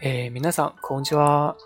[0.00, 1.56] 哎，皆さんこんにちは、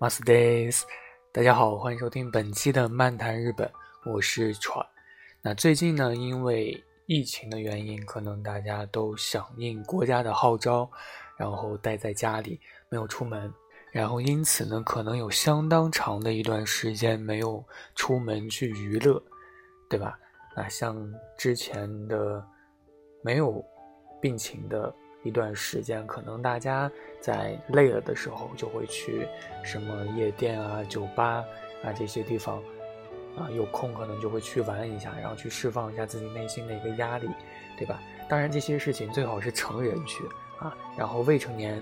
[0.00, 0.86] マスです。
[1.32, 3.70] 大家好，欢迎收听本期的漫谈日本，
[4.04, 4.84] 我是川。
[5.42, 10.90] 那最近呢，因为疫情的原因，可能大家都响应国家的号召，
[11.36, 13.52] 然后待在家里，没有出门，
[13.92, 19.22] 然后因此呢，可能有相当长的一段时间没有出门去娱乐，
[19.88, 20.18] 对吧？
[20.56, 20.96] 那像
[21.38, 22.44] 之前的
[23.22, 23.64] 没有
[24.20, 24.94] 病情的。
[25.23, 29.27] 一段时间，可能大家在累了的时候，就会去
[29.63, 31.43] 什么夜店啊、酒吧
[31.83, 32.57] 啊这些地方，
[33.37, 37.29] 啊，有空可能就会去玩一下，然后去释放一下自己内心的一个压力，
[37.77, 37.99] 对吧？
[38.27, 40.23] 当然，这些事情最好是成人去
[40.59, 41.81] 啊，然后未成年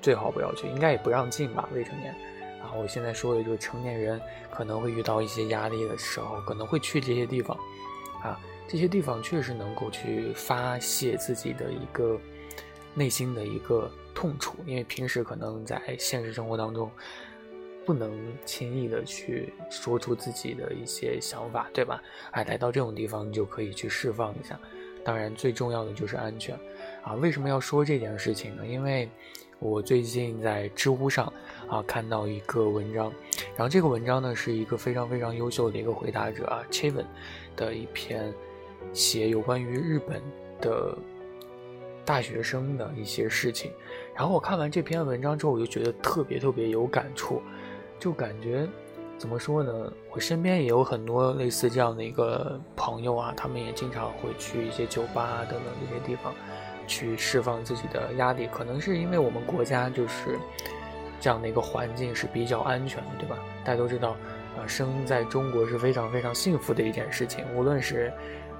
[0.00, 1.68] 最好不要去，应该也不让进吧？
[1.74, 2.14] 未成年
[2.62, 4.20] 啊，我现在说的就是成年人
[4.50, 7.54] 可能会遇到一些压力的时候，可能会去这些地方
[8.22, 8.40] 啊。
[8.66, 12.18] 这些地方确实能够去发泄自己的一个
[12.94, 16.90] 内心的一个痛楚，因为平时可能在现实生活当中
[17.84, 22.02] 不能轻易的去说出自己的一些想法，对吧？
[22.30, 24.58] 哎，来到这种地方就可以去释放一下。
[25.04, 26.58] 当然，最重要的就是安全
[27.02, 27.12] 啊！
[27.14, 28.66] 为什么要说这件事情呢？
[28.66, 29.06] 因为
[29.58, 31.30] 我最近在知乎上
[31.68, 33.12] 啊看到一个文章，
[33.48, 37.06] 然后这个文章呢是一个非常非常优秀的一个回答者啊 c h e v e n
[37.54, 38.32] 的一篇。
[38.92, 40.22] 写有关于日本
[40.60, 40.96] 的
[42.04, 43.72] 大学生的一些事情，
[44.14, 47.40] 然后我看完这篇文章之后，我就觉得特别特别有感触，
[47.98, 48.68] 就感觉
[49.16, 49.92] 怎么说呢？
[50.10, 56.34] 我身边也有很多类似这样的一个朋友啊，他们也经常会去一些酒吧等等这些地方
[56.86, 60.38] 去释放自己的压力，可能是因为我们国家就是
[61.20, 63.38] 这样的一个环境是比较安全的，对吧？
[63.64, 64.10] 大家都知道，
[64.58, 68.12] 啊，生在中国是非常非常幸福的一件事情，无论是。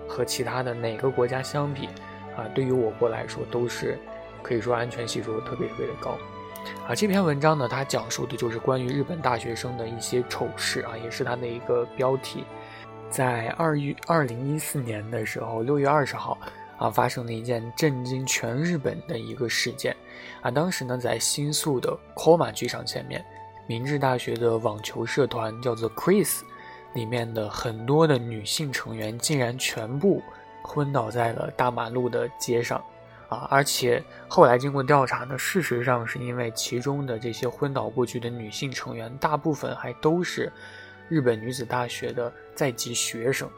[0.06, 1.86] 和其他的哪个国家相比，
[2.36, 3.98] 啊，对于我国来说都是
[4.42, 6.18] 可以说安全系数特别特别的高，
[6.86, 12.44] 啊，这篇文章呢，它讲述的就是关于日本大学生的一些丑事啊，也是它的一个标题。
[13.08, 16.36] 在二月二零一四年的时候，六月二十号
[16.78, 19.96] 啊，发生了一件震惊全日本的一个事件，
[20.42, 23.24] 啊，当时呢，在新宿的 Koma 剧场前面，
[23.66, 26.40] 明治大学的网球社团叫做 Chris。
[26.94, 30.22] 里面的很多的女性成员竟然全部
[30.62, 32.82] 昏倒在了大马路的街上，
[33.28, 33.46] 啊！
[33.50, 40.50] 而且后来经过调查呢，事实上是因为其中的这些昏倒过去的女性成员，大部分还都是
[41.08, 43.48] 日本女子大学的在籍学生。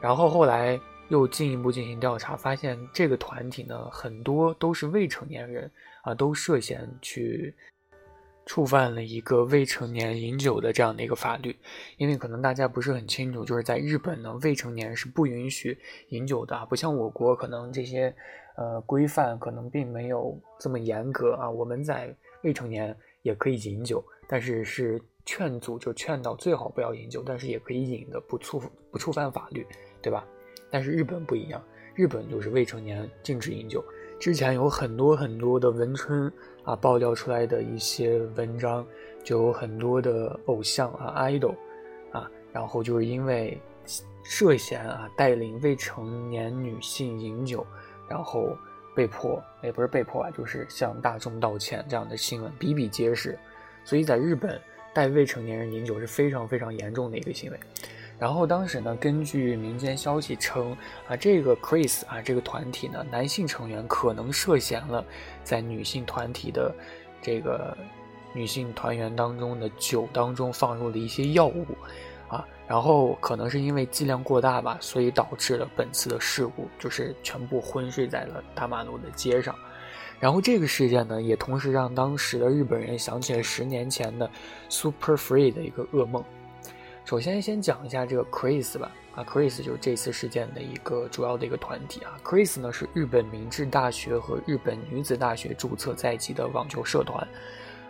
[0.00, 5.70] 然后后来又进一步进行调查，发现这个团体呢，很多都是未成年人，
[6.02, 7.54] 啊，都涉嫌去。
[8.44, 11.56] 触犯了一个未成年饮酒的这样的一个法律，
[11.96, 18.14] 因为可能大家不是很清楚，就是在日本呢，未成年是不允许饮酒的，不像我国可能这些
[18.56, 21.48] 呃规范可能并没有这么严格啊。
[21.48, 28.60] 我们在未成年也可以饮酒，但是是劝阻，就劝导最好不要饮酒，但是也可以饮的，不触
[28.90, 29.64] 不触犯法律，
[30.02, 30.26] 对吧？
[30.68, 31.62] 但是日本不一样，
[31.94, 33.84] 日本就是未成年禁止饮酒。
[34.18, 36.32] 之前有很多很多的文春
[36.64, 38.86] 啊爆料出来的一些文章，
[39.24, 41.54] 就有很多的偶像啊 idol
[42.10, 43.60] 啊，然后就是因为
[44.22, 47.66] 涉嫌啊带领未成年女性饮酒，
[48.08, 48.56] 然后
[48.94, 53.38] 被迫也不是被迫啊，就是向大众道歉这样的新闻比比皆是，
[53.84, 54.60] 所以在日本
[54.94, 57.58] 带未成年人饮酒是非常非常严重的一个行为。
[58.22, 60.76] 然后当时呢，根据民间消息称，
[61.08, 65.04] 啊，这个 Chris 啊，这个团体呢，男性成员可能涉嫌了
[65.42, 66.72] 在女性团体的
[67.20, 67.76] 这个
[68.32, 71.66] 女性团员当中的酒当中放入了一些药物，
[72.28, 79.52] 啊，然后可能是因为剂量过大吧，所以导致了本次的事故，就是全部昏睡在了大马路的街上。
[80.20, 84.30] 然后这个事件呢，也同时让当时的日本人想起了十年前的
[84.68, 86.22] Super Free 的一个噩梦。
[87.04, 88.90] 首先，先讲一下这个 Chris 吧。
[89.14, 92.16] 啊，Chris 就是这次事件的一个主要的一个团体啊。
[92.24, 97.28] Chris 呢是日本明治大学和日本女子大学注册在籍的网球社团，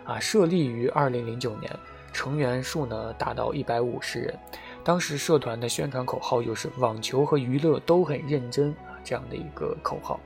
[0.03, 1.71] 啊，设立于二零零九年，
[2.11, 4.37] 成员数呢达到一百五十人。
[4.83, 10.19] 当时社团的宣传口号就是“网球和娱乐都很认真”啊，这样的一个口号。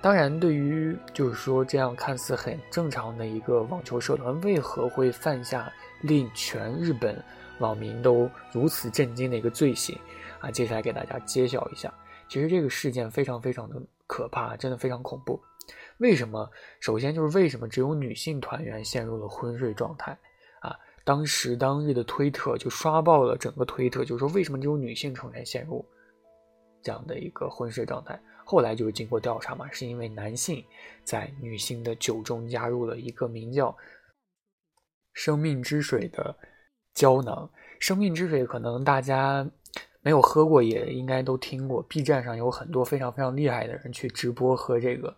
[0.00, 5.70] 当然，对于就是说这样看似很正常的一个网球社团，为何会犯下
[6.00, 7.22] 令全日本？
[7.58, 9.98] 网民都如此震惊的一个罪行
[10.40, 10.50] 啊！
[10.50, 11.92] 接下来给大家揭晓一下，
[12.28, 15.40] 其实这个事件非常非常的可怕，真的非常恐怖。
[15.98, 16.48] 为什么？
[16.80, 20.16] 首先就是为什么只有女性团员陷入了昏睡状态
[20.60, 20.76] 啊？
[21.04, 25.84] 当时当日的推特就刷爆了整个推特，就是说为什么只有女性成员陷入
[26.82, 28.20] 这样的一个昏睡状态？
[28.44, 30.64] 后来就是经过调查嘛，是因为男性
[31.02, 33.76] 在女性的酒中加入了一个名叫
[35.14, 36.36] “生命之水”的
[36.96, 37.48] 胶囊。
[37.78, 39.48] 生命之水可能大家
[40.00, 41.82] 没有喝过，也应该都听过。
[41.82, 45.14] B 站上有很多非常非常厉害的人去直播喝这个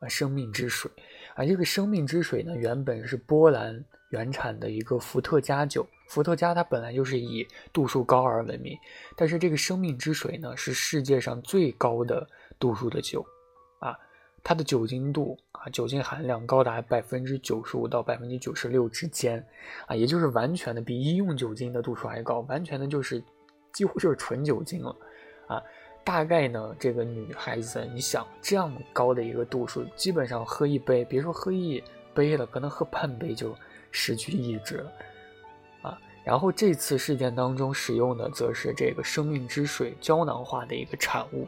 [0.00, 0.90] 呃生命之水
[1.34, 1.44] 啊。
[1.44, 5.84] 这个生命之水呢，原本是波兰原产的一个伏特加酒。
[6.08, 8.78] 伏特加它本来就是以度数高而闻名，
[9.16, 12.28] 但是这个生命之水呢，是世界上最高的
[12.60, 13.26] 度数的酒。
[14.48, 19.44] 它的酒精度啊，酒精含量高达百分之九十五到百分之九十六之间
[19.88, 23.20] 啊，也就是完全的比医用酒精的度数还高，完全的就是
[23.72, 24.96] 几乎就是纯酒精了
[25.48, 25.60] 啊。
[26.04, 31.82] 大概呢，这个女孩子，你想这样高的一个度数，基本上喝一杯，别说喝一
[32.14, 33.52] 杯了，可能喝半杯就
[33.90, 34.92] 失去意志了。
[36.26, 41.46] 然后这次事件当中使用的则是这个生命之水胶囊化的一个产物，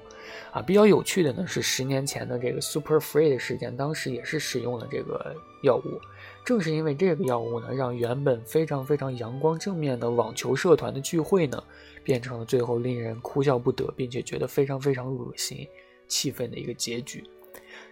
[0.52, 5.34] 啊，比较有趣的呢是十年前的这个 Super Free 的事件，当时也是使用了这个
[5.64, 6.00] 药物。
[6.44, 11.60] 正是因为这个药物呢，让原本非常非常阳光正面的网球社团的聚会呢，
[12.04, 15.66] 变成了最后令人哭笑不得，并且觉得非常非常恶心、
[16.06, 17.25] 气愤的一个结局。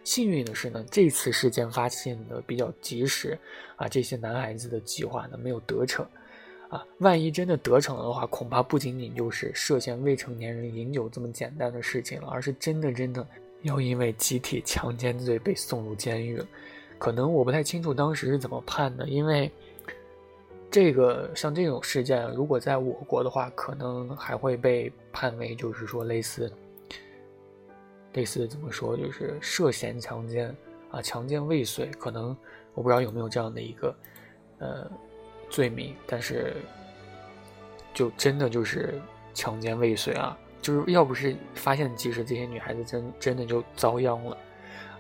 [0.04, 3.36] 幸运的是呢，这次事件发现的比较及时，
[3.74, 6.06] 啊，这些男孩子的计划呢没有得逞。
[6.68, 13.24] 啊，万一真的得逞的话，恐怕不仅仅就是涉嫌未成年人饮酒这么简单的事情了，而是真的真的
[13.62, 16.46] 要因为集体强奸罪被送入监狱了。
[16.98, 19.48] 可能我不太清楚当时是怎么判的，因为
[20.68, 26.52] 这个像这种事件，如果在我国的话，可能还会被判为就是说类似
[28.14, 30.52] 类似怎么说，就是涉嫌强奸
[30.90, 32.36] 啊，强奸未遂，可能
[32.74, 33.94] 我不知道有没有这样的一个
[34.58, 34.90] 呃。
[35.56, 36.54] 罪名，但是
[37.94, 39.00] 就真的就是
[39.32, 40.36] 强奸未遂啊！
[40.60, 44.36] 就是要不是发现及时，这些女孩子真真的就遭殃了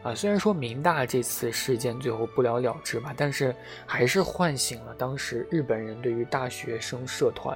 [0.02, 0.14] 啊！
[0.14, 3.54] 虽然说明大这次事件最后不了了之吧，但是
[3.84, 7.54] 还是唤醒了当时日本人对于大学生社团，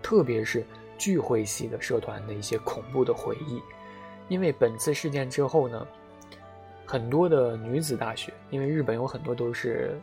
[0.00, 0.64] 特别是
[0.96, 3.60] 聚会系的社团的一些恐怖的回忆。
[4.28, 5.86] 因为本次事件之后呢，
[6.86, 10.00] 很多的女子大学，因为日本有很多都是。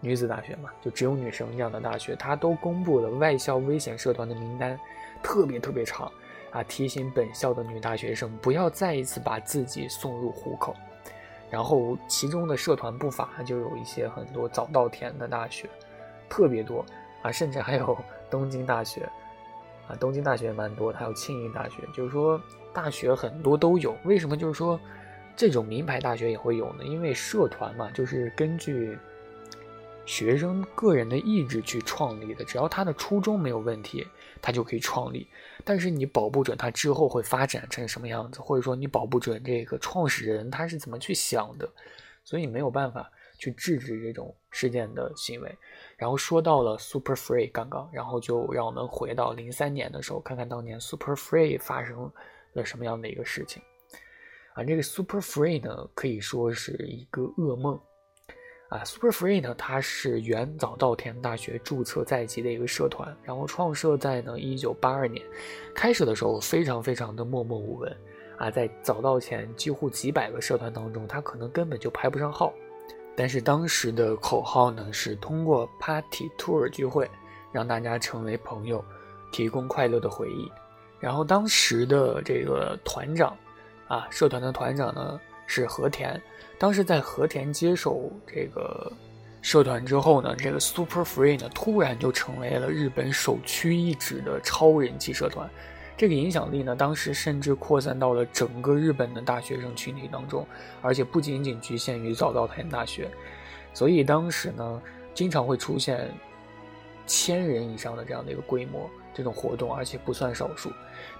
[0.00, 4.78] 女子大学嘛，就只有女生这样的大学，它都公布了外校危险社团的名单，
[5.22, 6.10] 特别特别长
[6.52, 6.62] 啊！
[6.62, 10.72] 提醒本校的女大学生不要再一次把自己送入虎口。
[11.50, 15.68] 然后其中的社团不乏就有一些很多早稻田的大学，
[16.28, 16.86] 特别多
[17.22, 17.98] 啊，甚至还有
[18.30, 19.08] 东京大学
[19.88, 22.40] 啊，东京大学蛮多，还有庆应大学，就是说
[22.72, 23.96] 大学很多都有。
[24.04, 24.78] 为什么就是说
[25.34, 26.84] 这种名牌大学也会有呢？
[26.84, 28.96] 因为社团嘛，就是根据。
[30.08, 34.06] 学生个人的意志去创立的，只要他的初衷没有问题，
[34.40, 35.28] 他就可以创立。
[35.66, 41.70] 但是你保不准他之后会发展成什么样子，或者说你保不准这个创始人他是怎么去想的，
[42.24, 45.58] 所以没有办法去制止这种事件的行为。
[45.98, 52.10] 然后说到了 Super Free 刚刚，然后就让我们回到零三年的时候，看看当年 Super Free 发生
[52.54, 53.62] 了什么样的一个事情。
[54.54, 57.78] 啊，这个 Super Free 呢，可以说是一个噩梦。
[58.68, 65.24] 啊，Super Free 呢，它是原早稻田大学注册在籍的一个社团，然后创设在呢一九八二年，
[65.74, 67.96] 开始的时候非常非常的默默无闻，
[68.36, 72.52] 啊，在早稻田几乎几百个社团当中，它可能根本就排不上号，
[73.16, 77.10] 但是当时的口号呢是通过 Party Tour 聚会，
[77.50, 78.84] 让大家成为朋友，
[79.32, 80.46] 提供快乐的回忆，
[81.00, 83.34] 然后当时的这个团长，
[83.86, 86.22] 啊，社团的团长呢是和田。
[86.58, 88.92] 当时在和田接手这个
[89.42, 95.48] 社团之后呢，这个 Super Free 呢突然就成为了日本首屈一指的超人气社团，
[95.96, 100.44] 这个影响力呢，当时甚至扩散到了整个日本的大学生群体当中，
[100.82, 103.08] 而且不仅仅局限于早稻田大学，
[103.72, 104.82] 所以当时呢，
[105.14, 106.10] 经常会出现
[107.06, 110.70] 千人以上的这样的一个规模这种活动，而且不算少数。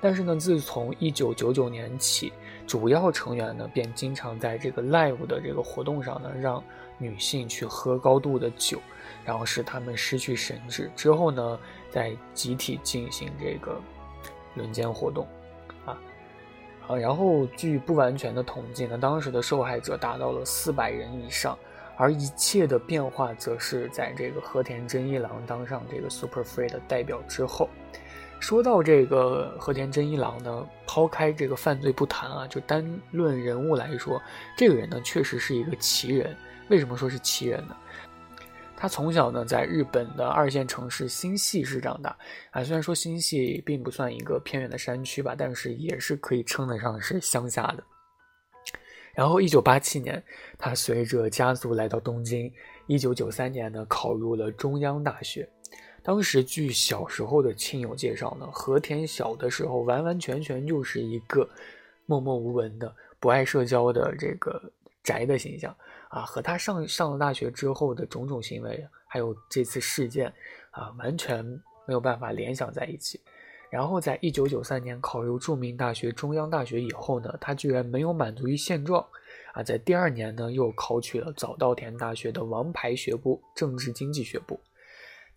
[0.01, 2.33] 但是呢，自从一九九九年起。
[2.69, 6.63] 主要成员呢，便经常在这个 live 的这个活动上呢，让
[6.99, 8.79] 女性去喝高度的酒，
[9.25, 11.59] 然后使她们失去神智，之后呢，
[11.91, 13.81] 再集体进行这个
[14.55, 15.27] 轮奸活动，
[15.87, 15.99] 啊，
[16.89, 21.59] 啊，然后据不完全的统计呢，当时的受害者达到了四百人以上，
[21.97, 27.67] 而一切的变化则是在这个和田真一郎当上这个 Super Free 的代表之后。
[28.41, 34.21] 说到这个和田真一郎呢，抛开这个犯罪不谈啊，就单论人物来说，
[34.57, 36.37] 这个人呢确实是一个奇人。
[36.69, 37.77] 为什么说是奇人呢？
[38.77, 42.17] 他从小呢在日本的二线城市新系市长大
[42.53, 47.83] 啊，虽然说新系并不算一个偏远的山区吧，但是也是可以称得上是乡下的。
[49.15, 50.23] 然后，一九八七年，
[50.57, 52.53] 他随着家族来到东京。
[52.87, 55.49] 一九九三年呢，考入了中央大学。
[56.03, 61.49] 当时据小时候的亲友介绍呢，和田小的时候完完全全就是一个
[62.07, 64.61] 默默无闻的、不爱社交的这个
[65.03, 65.75] 宅的形象
[66.09, 66.23] 啊。
[66.23, 70.33] 和他上上了大学之后的种种行为，还有这次事件
[70.71, 71.45] 啊，完全
[71.87, 73.21] 没有办法联想在一起。
[73.71, 79.05] 然后，在一九九三年考入著名大学中央大学以后呢，他居然没有满足于现状，
[79.53, 84.59] 啊，在第二年呢又考取了早稻田大学的王牌学部政治经济学部。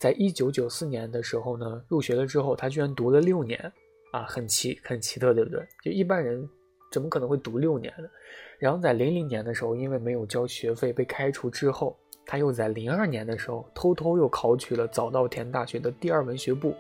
[0.02, 3.72] 在一九九四年的时候呢，入学了之后，他居然读了六年，
[4.12, 5.64] 啊，很奇很奇特，对不对？
[5.84, 6.50] 就一般人
[6.92, 8.10] 怎么可能会读六年呢？
[8.58, 16.74] 然后在零零年的时候，因为没有交学费被开除之后，他又在零二年的时候偷偷又考取了早稻田大学的第二文学部。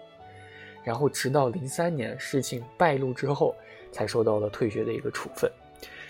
[0.84, 3.54] 然后直到零三年事情败露之后，
[3.92, 5.48] 才受到了退学的一个处分。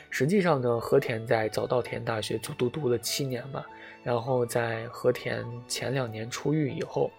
[0.10, 3.66] 实际上呢，和田在早稻田大学足足读了七年嘛。
[4.04, 7.12] 然后在和田前两年出狱以后，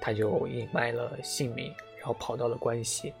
[0.00, 3.12] 他就隐瞒了姓名，然后跑到了关西，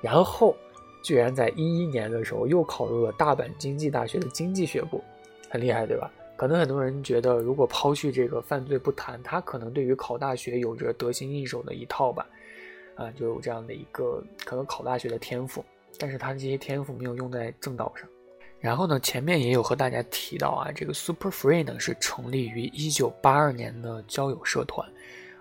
[0.00, 0.54] 然后
[1.02, 5.02] 居然在一一年的时候又考入了大阪经济大学的经济学部，
[5.48, 6.10] 很厉害，对吧？
[6.36, 12.26] 可能很多人觉得，如果抛去这个犯罪不谈，他可能对于考大学有着得心应手的一套吧，
[12.94, 15.62] 啊，就有这样的一个可能考大学的天赋，
[15.98, 18.08] 但是他这些天赋没有用在正道上。
[18.60, 24.86] 然后呢，前面也有和大家提到啊，这个 Super Free 呢是成立于一九八二年的交友社团。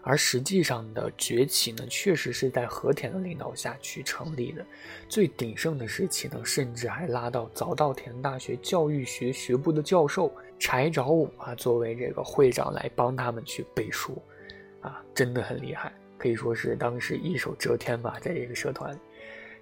[0.02, 4.66] 而实际上的崛起呢，确实是在和田的领导下去成立的。
[5.10, 14.20] 最鼎盛的时期呢，甚至还拉到早稻田大学教育学学部的教授柴沼武啊，作为这个会长来帮他们去背书，
[14.80, 18.98] 啊，真的很厉害，可以说是当时一手遮天吧，在这个社团。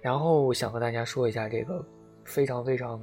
[0.00, 1.84] 然后想和大家说一下这个
[2.24, 3.02] 非常非常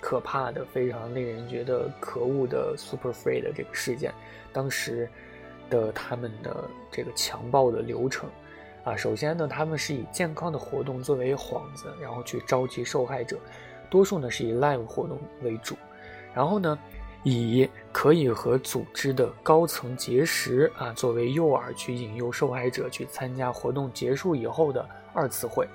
[0.00, 4.12] 可怕的、非常令人觉得可恶的 Super Free 的这个事件，
[4.52, 5.08] 当时。
[5.70, 8.26] 的他们的这个强暴的流程，
[8.84, 13.36] 啊，首先呢，他们是以健康的活动作为幌子，然后去召集受害者，
[13.90, 15.76] 多数呢是以 live 活动为主，
[16.34, 16.78] 然后呢，
[17.22, 25.68] 以可以和组织的高层结识啊作为诱饵，去引诱受害者去参加活动结束以后的二次会，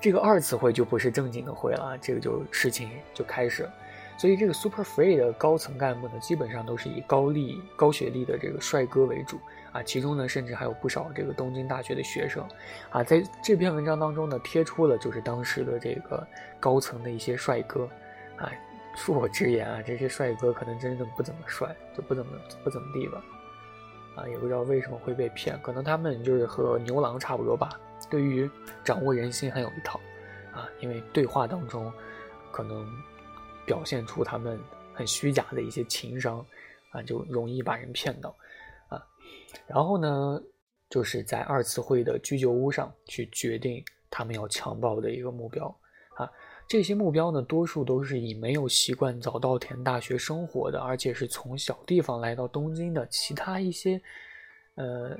[0.00, 3.74] 这个二次会就不是正经的会了，这个就事情就开始了。
[4.16, 9.38] 所以这个 Super Free 的高层干部呢，基本上都是以高丽、高学历的这个帅哥为主
[9.72, 12.46] 啊，其中呢，甚至还有不少这个东京大学的学生
[12.90, 13.02] 啊。
[13.02, 16.26] 在这篇文章当中呢，贴出了就是当时的这个
[16.58, 17.88] 高层的一些帅哥
[18.36, 18.50] 啊。
[18.96, 22.32] 恕我直言啊，这些帅哥可能真的不怎么帅，就不怎么
[22.64, 23.22] 不怎么地吧。
[24.16, 27.70] 啊，也不知道为什么会被骗，可能他们就是和牛郎差不多吧，
[28.10, 28.50] 对于
[28.84, 30.00] 掌握人心很有一套
[30.52, 31.92] 啊，因为对话当中
[32.50, 32.86] 可能。
[33.66, 34.58] 表现出他们
[34.92, 36.44] 很虚假的一些情商，
[36.90, 38.34] 啊，就容易把人骗到，
[38.88, 39.00] 啊，
[39.68, 40.42] 然后呢，
[40.88, 45.68] 就是在二次会的居酒屋上去决定他们要强暴的一个目标，
[46.16, 46.28] 啊，
[46.66, 54.02] 这些目标呢，多数都是以没有习惯早稻田大学生活的，而且是从小地方来到东京的其他一些，
[54.74, 55.16] 呃，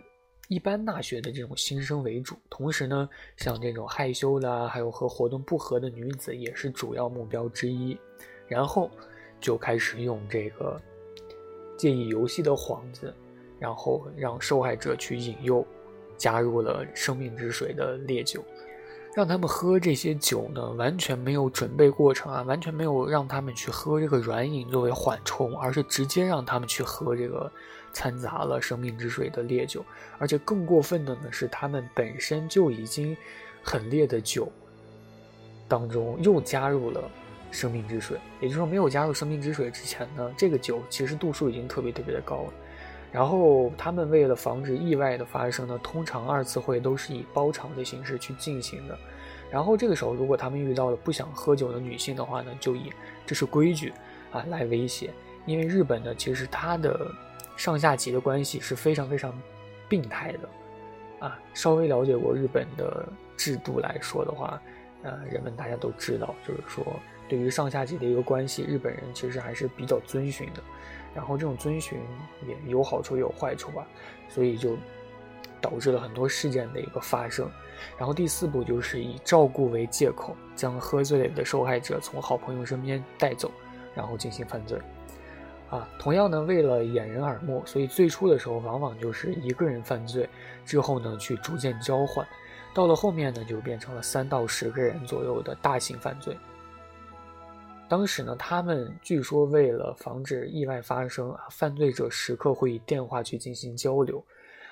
[0.50, 7.96] 一般大学的这种新生为主，同时呢，像这种害羞的，还有和活动不合的女子也是主要目标之一。
[8.48, 8.90] 然后
[9.40, 10.76] 就开始用这个
[11.78, 13.14] 借以游戏的幌子，
[13.60, 15.64] 然后让受害者去引诱，
[16.16, 18.44] 加入了生命之水的烈酒，
[19.14, 27.50] 让他们喝这些酒呢，完全没有准备过程啊，完全没有让他们去喝这个软饮作为缓冲，而是直接让他们去喝这个
[27.92, 29.84] 掺杂了生命之水的烈酒，
[30.18, 33.16] 而且更过分的呢是，他们本身就已经
[33.62, 34.50] 很烈的酒
[35.68, 37.02] 当中又加入了。
[37.52, 42.52] 生命之水，也就是说，没有加入生命之水之前呢，这个酒其实度数已经特别特别的高了。
[43.12, 48.96] 然后他们为了防止意外的发生呢，通常二次会都是以包场的形式去进行的。
[49.50, 52.92] 然后这个时候，如果他们遇到了不想喝酒的女性的话呢，就以
[53.26, 53.92] 这是规矩
[54.30, 55.10] 啊来威胁。
[55.44, 57.10] 因为日本呢，其实它的
[57.56, 59.36] 上下级的关系是非常非常
[59.88, 61.36] 病态的啊。
[61.52, 64.62] 稍微了解过日本的制度来说的话，
[65.02, 66.84] 呃，人们大家都知道，就是说。
[67.30, 70.60] 对于上下级的一个关系，日本人其实还是比较遵循的，
[71.14, 71.98] 然后这种遵循
[72.46, 73.86] 也有好处也有坏处吧，
[74.28, 74.76] 所以就
[75.60, 77.48] 导致了很多事件的一个发生。
[77.96, 83.50] 然后第四步就是以照顾为借口，将喝醉了的受害者从好朋友身边带走，
[83.94, 84.76] 然后进行犯罪。
[85.70, 90.28] 啊，同样呢，为了掩人耳目，所以最初的时候往往就是一个人犯罪，
[90.66, 92.26] 之后呢去逐渐交换，
[92.74, 96.36] 到了后面呢就变成了三到十个人左右的大型犯罪。
[97.90, 104.24] 当时呢，他们据说为了防止意外发生啊，犯罪者时刻会以电话去进行交流，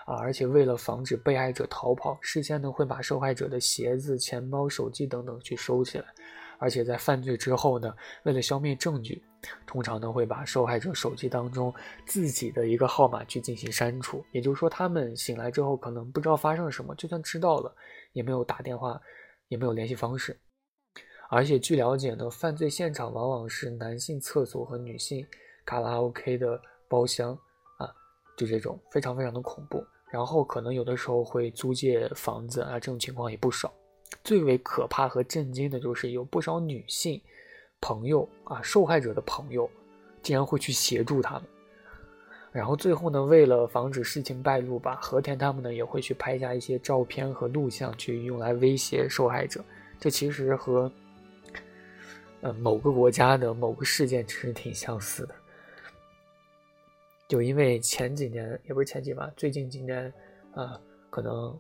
[0.06, 6.04] 啊，而且为了防止被害者逃跑，事先呢会把受害者的鞋子、钱包、手机等等去收起来，
[6.60, 9.20] 而且在犯罪之后呢，为了消灭证据，
[9.66, 11.74] 通常呢会把受害者手机当中
[12.06, 14.24] 自己的一个号码去进行删除。
[14.30, 17.74] 也就是说，他们醒来之后可能不知道发生了什么，就算知道了，
[18.12, 19.00] 也没有打电话，
[19.48, 20.38] 也没有联系方式。
[21.30, 25.26] 而且据了解呢，犯罪现场往往是男性厕所和女性
[25.64, 27.32] 卡拉 OK 的包厢
[27.76, 27.86] 啊，
[28.36, 29.84] 就这种非常非常的恐怖。
[30.10, 33.70] 然后可能有的时候会租借房子啊，这种情况也不少。
[34.24, 37.20] 最为可怕和震惊的就是有不少女性
[37.78, 39.68] 朋友啊，受害者的朋友
[40.22, 41.42] 竟然会去协助他们。
[42.50, 49.62] 然后最后呢，为了防止事情败露吧，和田他们呢也会去拍下一些照片和录像，去用来威胁受害者。
[50.00, 50.90] 这其实和
[52.40, 55.34] 呃，某个国家的某个事件其实挺相似的，
[57.26, 60.12] 就因为前几年也不是前几吧，最近几年
[60.54, 60.80] 啊，
[61.10, 61.58] 可能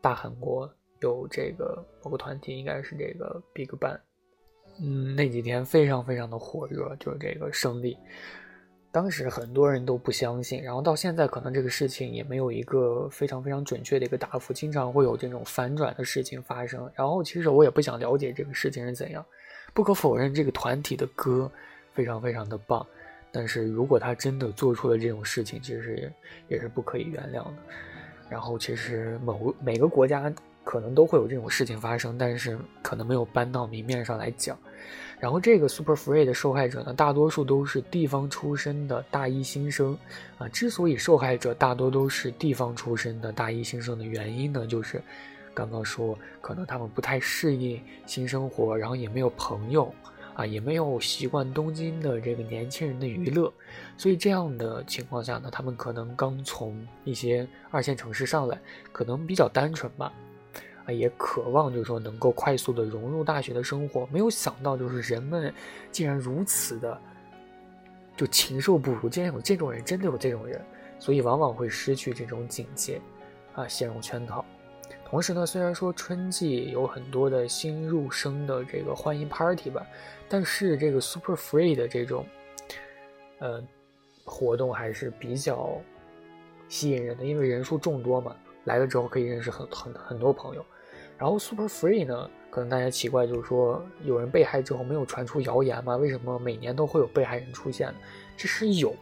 [0.00, 0.68] 大韩国
[1.00, 4.00] 有这个某个团体，应该是这个 Big Bang，
[4.80, 7.96] 嗯，那几天非常非常的火热，就是这个胜利，
[8.90, 19.24] 当时很多人都不相信，然后到现在可能这个事情也没有一个非常非常准确的一个答复，经常会有这种反转的事情发生，然后其实我也不想了解这个事情是怎样。
[19.76, 21.52] 不可否认，这个团体的歌
[21.92, 22.84] 非常非常的棒，
[23.30, 26.10] 但是如果他真的做出了这种事情，其实
[26.48, 27.54] 也是不可以原谅的。
[28.30, 30.32] 然后，其实某每个国家
[30.64, 34.56] 可能都会有这种事情发生，但是可能没有搬到明面上来讲。
[35.20, 39.94] 然后，这个 Super Free 的受害者呢，大多数都是地方出身的大一新生
[40.38, 40.48] 啊。
[40.48, 45.02] 之所以受害者大多都是地方出身的大一新生的原因呢，就是。
[45.56, 49.90] 刚刚说，可能他们不太适应新生活，然后也没有朋友，
[50.34, 53.50] 啊，也没有习惯东京的这个年轻人的娱乐，
[53.96, 58.60] 所以这样的情况下呢，他们可能刚从一些二线城市上来，
[58.92, 60.12] 可能比较单纯吧，
[60.84, 65.50] 啊，也渴望就是说能够快速的融入大学的生活，没有想到就是人们
[65.90, 67.00] 竟然如此的
[68.14, 70.62] 就禽兽不如，竟然有这种人，真的有这种人，
[70.98, 73.00] 所以往往会失去这种警戒，
[73.54, 74.44] 啊，陷入圈套。
[75.08, 79.86] 同时呢，虽然说春季有很多的新入生的这个欢迎 party 吧，
[80.28, 82.26] 但是这个 super free 的这种，
[83.38, 83.62] 呃，
[84.24, 85.80] 活动还是比较
[86.68, 90.66] 吸引人的，因为人数众多嘛，来了之后可以认识很很很多朋友。
[91.16, 95.96] 然后 super free 呢，可能大家奇怪，就是说有人被害之后没有传出谣言吗？
[95.96, 97.94] 为什么每年都会有被害人出现？
[98.36, 98.92] 这是有，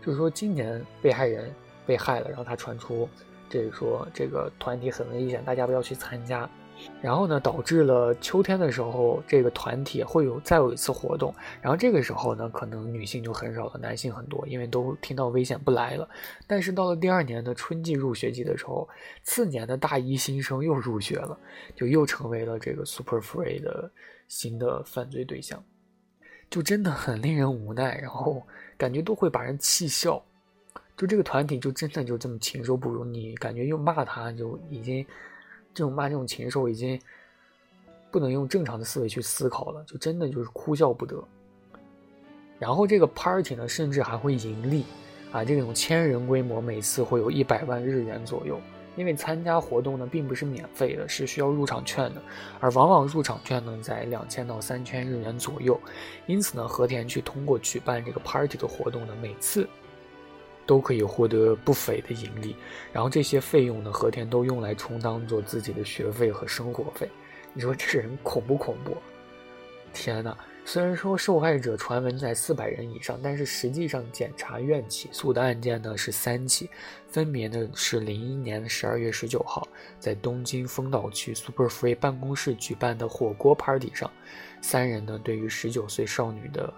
[0.00, 1.52] 就是说今年被害人
[1.84, 3.08] 被害了，然后他传出。
[3.48, 6.48] 这是说这个团体很危险，大家不要去参加。
[7.02, 11.34] 然后呢，导致了秋天的时候，这个团体会有再有一次活动。
[11.60, 16.08] 然后这个时候呢，可能女性就很少了，男性很多，因为都听到危险不来了。
[16.46, 18.88] 但是到了第二年的春季入学季的时候，
[19.24, 21.36] 次年的大一新生又入学了，
[21.74, 23.90] 就又成为了这个 Super Free 的
[24.28, 25.60] 新的犯罪对象，
[26.48, 30.24] 就真的很令人无奈，然后感觉都会把人气笑。
[30.98, 35.06] 就这个团体就真的就这么禽兽不如，你感觉又骂他就已经，
[35.72, 37.00] 这种骂这种禽兽已经
[38.10, 41.22] 不能用正常的思维去思考了，就真的就是哭笑不得。
[42.58, 44.84] 然后这个 party 呢，甚至还会盈利，
[45.30, 48.60] 啊，这种千人规模，每次会有一百万日元左右。
[48.96, 52.20] 因为参加活动呢并不是免费的，是需要入场券的，
[52.58, 55.80] 而往往入场券呢在两千到三千日元左右。
[56.26, 59.68] 因此呢，和田去通过举办这个 party 的活动呢，每次。
[60.68, 62.54] 都可以获得不菲的盈利，
[62.92, 67.08] 然后这些费用呢，和田都用来充当做自己的学费和生活费。
[67.54, 68.94] 你说这人恐不恐怖？
[69.94, 70.36] 天哪！
[70.66, 76.68] 虽然说受害者传闻在四百人以上，但是实际上检察院起诉的案件呢是三起，
[77.08, 79.66] 分别呢是零一年十二月十九号
[79.98, 84.10] 在东京丰岛区 Super Free 办公室举办的火锅 party 上，
[84.60, 86.70] 三人呢对于十九岁少女的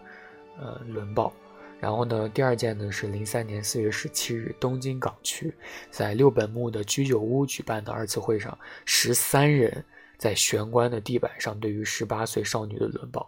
[0.61, 1.33] 呃轮暴。
[1.81, 5.53] 然后呢，第二件呢是零三年四月十七日，东京港区
[5.91, 9.83] 在六本木的居酒屋举办的二次会上，十三人
[10.19, 13.27] 在玄关的地板上对于十八岁少女的轮暴。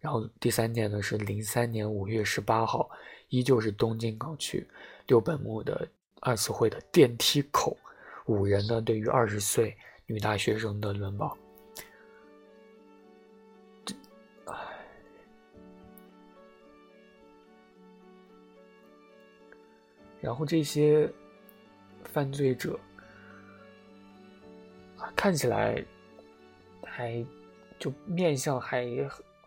[0.00, 2.88] 然后第三件呢是零三年五月十八号，
[3.28, 4.66] 依旧是东京港区
[5.06, 5.86] 六本木的
[6.20, 7.76] 二次会的电梯口，
[8.24, 11.36] 五人呢对于二十岁女大学生的轮暴。
[20.20, 21.10] 然后这些
[22.04, 22.78] 犯罪者
[25.16, 25.82] 看起来
[26.84, 27.24] 还
[27.78, 28.86] 就面相还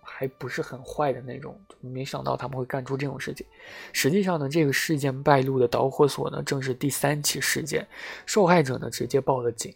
[0.01, 3.45] 还不是很坏的那种，没想到他们会干出这种事情。
[3.93, 7.87] 实际上呢，这个事件败露的导火索呢，正是第三起事件，
[8.25, 9.73] 受害者呢直接报了警。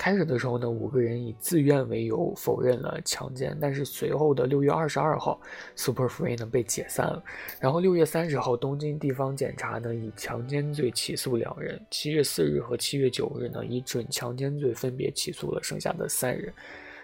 [0.00, 5.38] 开始的时候呢，五个人以自愿为由否认了强奸，但是随后的六月二十二号
[5.76, 7.22] ，Super Free 呢被解散了。
[7.60, 11.78] 然后六月三十号，东京地方检察呢以强奸罪起诉两人。
[11.90, 16.50] 七月四日和七月九日呢以准强奸罪分别起诉了剩下的三人。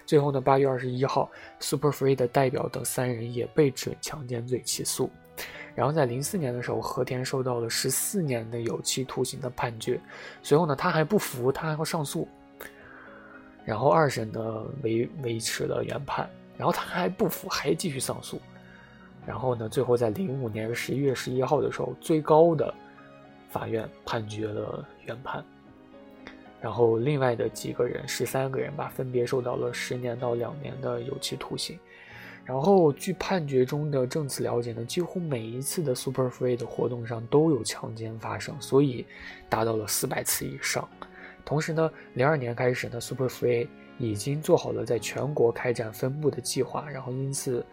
[0.07, 1.31] 最后呢，八月二十一号
[1.61, 5.11] ，Super Free 的代表等三人也被准强奸罪起诉。
[5.75, 10.01] 然后在零四年的时候，和田受到了十四年的有期徒刑的判决。
[10.43, 12.27] 随后呢，他还不服，他还要上诉。
[13.67, 18.41] 然后二审呢维维持了原判，然后他还不服，还继续上诉。
[19.27, 22.73] 然后呢，最后在零五年十一月十一号的时候，最高的
[23.51, 25.45] 法院判决了原判。
[26.61, 31.77] 然后另外的几个人，十三个人吧，分别受到了十年到两年的有期徒刑。
[32.45, 39.05] 然后据判决中的证词了解呢，几乎每一次的 Super Free 的活动上都有强奸发生，所以
[39.49, 40.89] 达到了四百次以上。
[41.47, 46.87] 同时呢，零二年开始呢，Super Free 已经做好了在全国开展分部的计划。
[46.91, 47.65] 然后因此，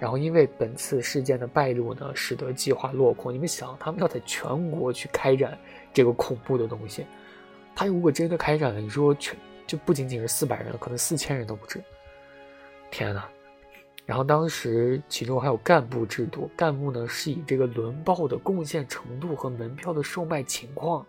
[0.00, 3.32] 然后因为本次事件的败露呢，使得计划落空。
[3.32, 5.56] 你们想，他们要在全国去开展
[5.94, 7.06] 这个恐怖的东西，
[7.74, 11.80] 他如果真的开展了，你说全就不仅仅是四百人了，可能四千人都不止。
[12.90, 13.28] 天哪！
[14.06, 21.06] 然后当时其中还有干部制度，干部呢是以这个轮报的贡献程度和门票的售卖情况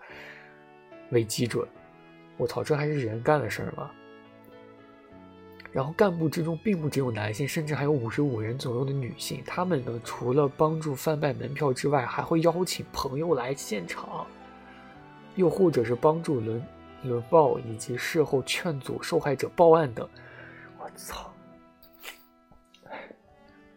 [1.09, 1.67] 为基准。
[2.41, 3.91] 我操，这还是人干的事儿吗？
[5.71, 9.43] 然后干部之中并不只有男性，甚至还有五十五人左右的女性。
[9.45, 14.25] 他们呢，除了帮助贩卖门票之外，还会邀请朋友来现场，
[15.35, 16.65] 又或者是帮助轮
[17.03, 20.09] 轮报以及事后劝阻受害者报案等。
[20.79, 21.31] 我操！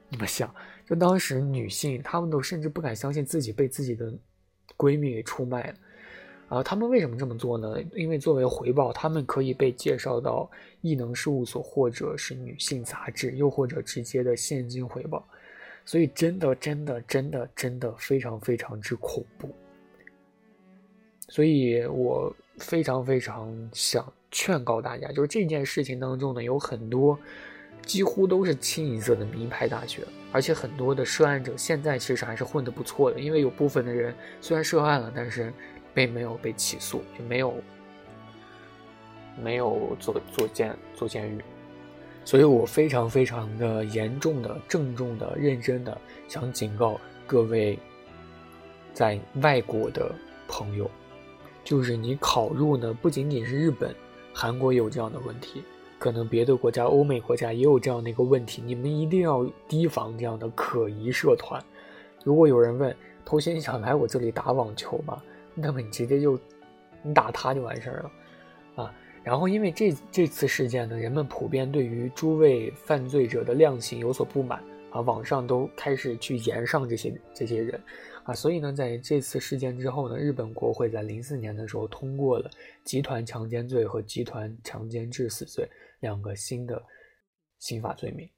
[0.08, 0.52] 你们想，
[0.86, 4.10] 就当时女性，她们都甚至不敢相信自己被自己的
[4.74, 5.74] 闺蜜给出卖了。
[6.48, 7.76] 啊，他们为什么这么做呢？
[7.94, 10.48] 因为作为回报，他们可以被介绍到
[10.82, 15.26] 异能事务所，或者是女性杂志，又或者直接的现金回报。
[15.86, 19.48] 所以，真的，真的，真的，真的非常非常之恐怖。
[21.28, 27.18] 所以我非常非常想劝告大家，就是这件事情当中呢，有很多
[27.86, 35.50] 几乎都是清一色的名牌大学，而且很多的涉案者现在其实还是混得不错的，因为有部分的人虽然涉案了，但是。
[35.94, 37.54] 并没有被起诉，就没有
[39.42, 41.40] 没有做做监做监狱，
[42.24, 45.96] 所以我非常非常的严重的、郑重的、认真的
[46.28, 47.78] 想警告各位
[48.92, 50.14] 在外国的
[50.46, 50.90] 朋友，
[51.62, 53.94] 就是你考入呢，不仅仅是日本、
[54.32, 55.62] 韩国有这样的问题，
[55.98, 61.62] 可能别的国家、欧美国家也有这样的一个问题，你们一定要提防这样的可疑社团。
[62.24, 65.22] 如果有人问，头先想来我这里打网球吗？
[65.54, 66.38] 那么你直接就，
[67.02, 77.80] 你打他就完事儿了，啊，然后因为这这次事件呢，人们普遍对于诸位犯罪者的量刑有所不满啊，网上都开始去言上这些这些人，
[78.24, 82.50] 啊，所以呢，在这次事件之后呢，日本国会在零四年的时候通过了
[82.82, 85.68] 集团强奸罪和集团强奸致死罪
[86.00, 86.82] 两个新的
[87.60, 88.28] 刑法罪名，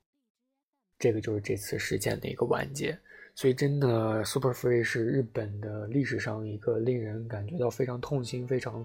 [0.98, 2.98] 这个就是这次事件的一个完结。
[3.36, 8.82] 所以，真的，Super Free 是日本的历史上一个令人感觉到非常痛心、非常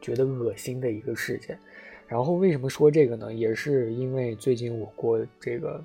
[0.00, 1.58] 觉得恶心的一个事件。
[2.08, 3.34] 然后，为什么说这个呢？
[3.34, 5.84] 也是因为最近我国这个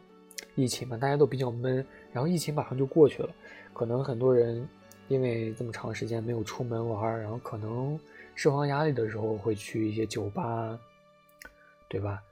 [0.55, 1.85] 疫情嘛，大家都比较闷。
[2.13, 3.29] 然后，疫情马上就过去了，
[3.73, 4.65] 可能很多人
[5.09, 7.99] 因为这么长时间没有出门玩，然后可能
[8.33, 10.79] 释放压力的时候会去一些酒吧，
[11.89, 12.23] 对吧？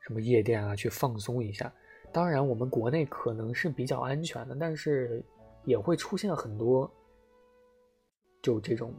[0.00, 1.70] 什么夜店啊，去放松一下。
[2.12, 5.22] 当然，我们国内可能是比较安全的，但是
[5.64, 6.90] 也会出现很多，
[8.42, 8.92] 就这种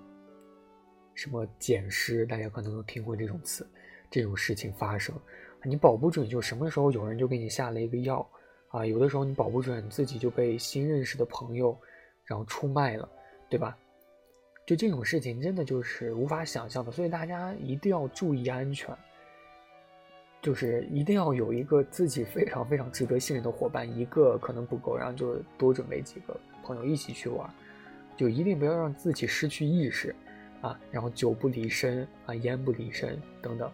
[1.15, 3.67] 什么捡尸，大家可能都听过这种词，
[4.09, 5.15] 这种事情发生，
[5.63, 8.25] 你保不准就什么时候有人就给你下了一个药
[8.69, 11.77] 啊，有的时候你保不准自己就被新认识的朋友
[12.23, 13.09] 然后出卖了，
[13.49, 13.77] 对吧？
[14.67, 18.95] 就这种事情真的就是无法想象的，所以大家一定要注意安全。
[20.41, 27.49] 就是一定要有一个自己非常非常值得信任的伙伴，一个可能不够，然后就多准备几个朋友一起去玩，
[28.15, 30.15] 就一定不要让自己失去意识，
[30.61, 33.69] 啊，然后酒不离身啊，烟不离身等等，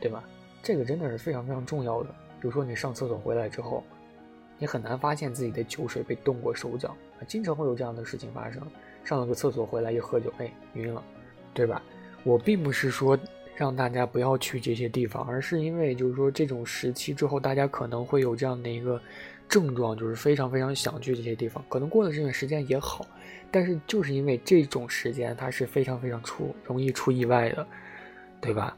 [0.00, 0.24] 对吧？
[0.62, 2.08] 这个真的是非常非常重要的。
[2.40, 3.84] 比如说你上厕所回来之后，
[4.58, 8.62] 你很难发现自己的酒水被动过手脚，啊，经常会有这样的事情发生。
[9.04, 11.02] 上了个厕所回来一喝酒，哎，晕了，
[11.52, 11.82] 对吧？
[12.24, 13.18] 我并不是说。
[13.60, 18.98] 让大家不要去这些地方，而是因为就是说这种时期之后，大家可能会有这样的一个
[19.50, 21.62] 症状就是非常非常想去这些地方。
[21.68, 23.06] 可能过了这段时间也好，
[23.50, 27.66] 但是就是因为这种时间它是非常非常出容易出意外的，
[28.40, 28.74] 对吧？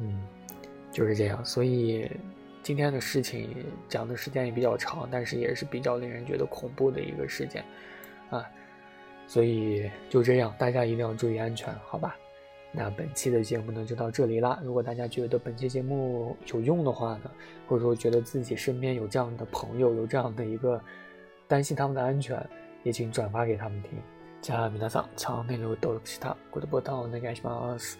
[0.00, 0.20] 嗯，
[0.90, 1.44] 就是这样。
[1.44, 2.10] 所以
[2.64, 3.54] 今天的事情
[3.88, 7.64] 讲的时间也比较长，但是也是比较令人觉得恐怖的一个事件
[8.30, 8.44] 啊。
[9.28, 12.16] 所以就这样，大家一定要注意安全，好吧？
[12.71, 14.59] 那本期的节目呢就到这里啦。
[14.63, 17.31] 如果大家觉得本期节目有用的话呢，
[17.67, 20.81] 或者说觉得自己身边有这样的朋友，有这样的一个
[21.47, 22.37] 担心他们的安全，
[22.83, 23.91] 也请转发给他们听。
[24.41, 27.97] じゃあ皆さん、チャンネル登録したグッドボタンお願いします。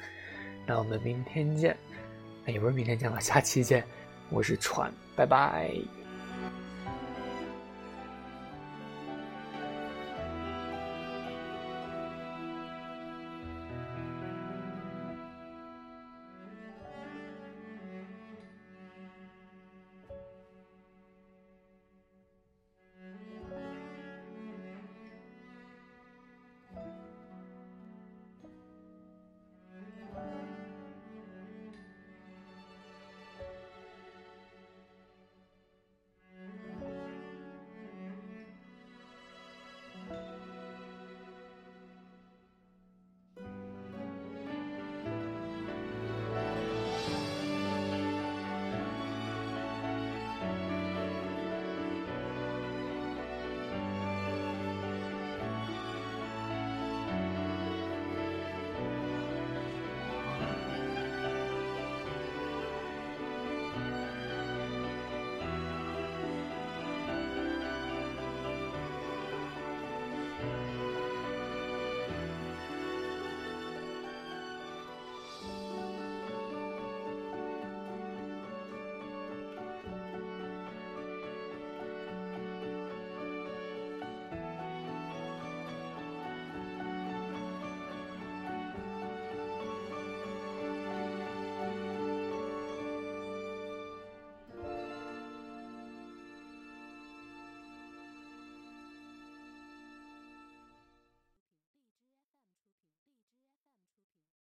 [0.68, 1.76] 那我们明天见，
[2.46, 3.84] 哎，也不是明天见了，下期见。
[4.30, 5.99] 我是船，拜拜。